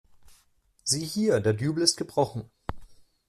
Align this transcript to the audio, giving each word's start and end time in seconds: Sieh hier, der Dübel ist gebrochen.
Sieh 0.83 1.05
hier, 1.05 1.41
der 1.41 1.53
Dübel 1.53 1.83
ist 1.83 1.95
gebrochen. 1.95 2.49